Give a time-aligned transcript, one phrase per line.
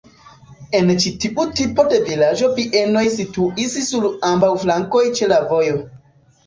[0.77, 5.81] En ĉi tiu tipo de vilaĝo bienoj situis sur ambaŭ flankoj ĉe la vojo.